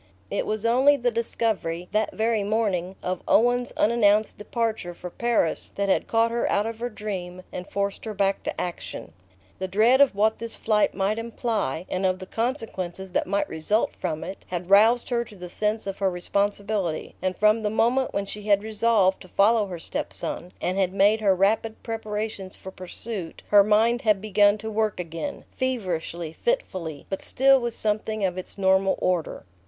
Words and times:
It 0.31 0.47
was 0.47 0.65
only 0.65 0.97
the 0.97 1.11
discovery 1.11 1.87
that 1.91 2.11
very 2.15 2.43
morning 2.43 2.95
of 3.03 3.21
Owen's 3.27 3.71
unannounced 3.73 4.35
departure 4.39 4.95
for 4.95 5.11
Paris 5.11 5.71
that 5.75 5.89
had 5.89 6.07
caught 6.07 6.31
her 6.31 6.51
out 6.51 6.65
of 6.65 6.79
her 6.79 6.89
dream 6.89 7.43
and 7.51 7.69
forced 7.69 8.05
her 8.05 8.15
back 8.15 8.41
to 8.41 8.59
action. 8.59 9.13
The 9.59 9.67
dread 9.67 10.01
of 10.01 10.15
what 10.15 10.39
this 10.39 10.57
flight 10.57 10.95
might 10.95 11.19
imply, 11.19 11.85
and 11.87 12.03
of 12.03 12.17
the 12.17 12.25
consequences 12.25 13.11
that 13.11 13.27
might 13.27 13.47
result 13.47 13.95
from 13.95 14.23
it, 14.23 14.43
had 14.47 14.71
roused 14.71 15.09
her 15.09 15.23
to 15.23 15.35
the 15.35 15.51
sense 15.51 15.85
of 15.85 15.99
her 15.99 16.09
responsibility, 16.09 17.13
and 17.21 17.37
from 17.37 17.61
the 17.61 17.69
moment 17.69 18.11
when 18.11 18.25
she 18.25 18.41
had 18.47 18.63
resolved 18.63 19.21
to 19.21 19.27
follow 19.27 19.67
her 19.67 19.77
step 19.77 20.11
son, 20.13 20.51
and 20.59 20.79
had 20.79 20.93
made 20.95 21.21
her 21.21 21.35
rapid 21.35 21.83
preparations 21.83 22.55
for 22.55 22.71
pursuit, 22.71 23.43
her 23.49 23.63
mind 23.63 24.01
had 24.01 24.19
begun 24.19 24.57
to 24.57 24.71
work 24.71 24.99
again, 24.99 25.45
feverishly, 25.51 26.33
fitfully, 26.33 27.05
but 27.07 27.21
still 27.21 27.61
with 27.61 27.75
something 27.75 28.25
of 28.25 28.35
its 28.35 28.57
normal 28.57 28.95
order. 28.99 29.43